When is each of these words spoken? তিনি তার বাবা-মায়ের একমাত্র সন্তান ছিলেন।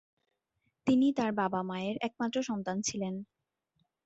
তিনি 0.87 1.07
তার 1.13 1.31
বাবা-মায়ের 1.33 1.95
একমাত্র 2.01 2.37
সন্তান 2.43 2.77
ছিলেন। 2.81 3.15